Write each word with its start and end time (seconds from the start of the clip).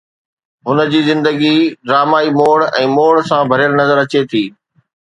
هن 0.67 0.77
جي 0.93 1.01
زندگي 1.09 1.53
ڊرامائي 1.91 2.33
موڙ 2.39 2.57
۽ 2.81 2.89
موڙ 2.97 3.13
سان 3.31 3.53
ڀريل 3.55 3.81
نظر 3.83 4.07
اچي 4.07 4.29
ٿي 4.31 4.45